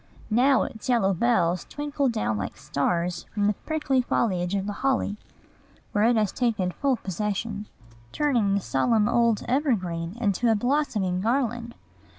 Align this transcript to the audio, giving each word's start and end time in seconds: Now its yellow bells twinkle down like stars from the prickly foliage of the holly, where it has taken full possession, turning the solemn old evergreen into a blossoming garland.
Now 0.31 0.63
its 0.63 0.89
yellow 0.89 1.13
bells 1.13 1.63
twinkle 1.69 2.09
down 2.09 2.35
like 2.35 2.57
stars 2.57 3.27
from 3.31 3.45
the 3.45 3.53
prickly 3.53 4.01
foliage 4.01 4.55
of 4.55 4.65
the 4.65 4.73
holly, 4.81 5.15
where 5.91 6.05
it 6.05 6.15
has 6.15 6.31
taken 6.31 6.71
full 6.71 6.95
possession, 6.95 7.67
turning 8.11 8.55
the 8.55 8.61
solemn 8.61 9.07
old 9.07 9.45
evergreen 9.47 10.17
into 10.19 10.49
a 10.49 10.55
blossoming 10.55 11.21
garland. 11.21 11.75